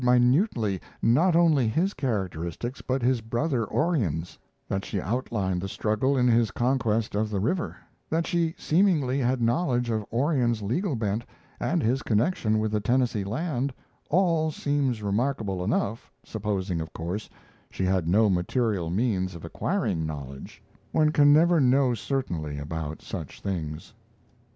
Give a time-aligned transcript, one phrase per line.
[0.03, 6.27] minutely not only his characteristics, but his brother Orion's; that she outlined the struggle in
[6.27, 7.77] his conquest of the river;
[8.09, 11.23] that she seemingly had knowledge of Orion's legal bent
[11.59, 13.71] and his connection with the Tennessee land,
[14.09, 17.29] all seems remarkable enough, supposing, of course,
[17.69, 23.39] she had no material means of acquiring knowledge one can never know certainly about such
[23.39, 23.93] things.